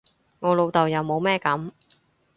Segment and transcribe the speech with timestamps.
[0.39, 1.73] 我老豆又冇乜噉